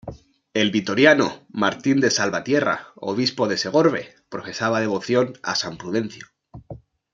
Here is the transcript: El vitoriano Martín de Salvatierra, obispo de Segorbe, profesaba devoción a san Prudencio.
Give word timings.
El 0.55 0.71
vitoriano 0.71 1.45
Martín 1.49 1.99
de 1.99 2.09
Salvatierra, 2.09 2.87
obispo 2.95 3.47
de 3.47 3.57
Segorbe, 3.59 4.15
profesaba 4.29 4.79
devoción 4.79 5.33
a 5.43 5.53
san 5.53 5.77
Prudencio. 5.77 6.25